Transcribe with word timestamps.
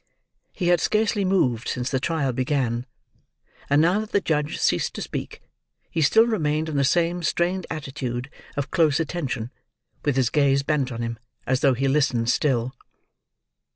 He 0.51 0.69
had 0.69 0.81
scarcely 0.81 1.23
moved 1.23 1.67
since 1.67 1.91
the 1.91 1.99
trial 1.99 2.33
began; 2.33 2.87
and 3.69 3.79
now 3.79 3.99
that 3.99 4.09
the 4.11 4.19
judge 4.19 4.57
ceased 4.57 4.95
to 4.95 5.01
speak, 5.03 5.43
he 5.91 6.01
still 6.01 6.25
remained 6.25 6.69
in 6.69 6.75
the 6.75 6.83
same 6.83 7.21
strained 7.21 7.67
attitude 7.69 8.27
of 8.57 8.71
close 8.71 8.99
attention, 8.99 9.51
with 10.03 10.15
his 10.15 10.31
gaze 10.31 10.63
bent 10.63 10.91
on 10.91 11.03
him, 11.03 11.19
as 11.45 11.59
though 11.59 11.75
he 11.75 11.87
listened 11.87 12.31
still. 12.31 12.73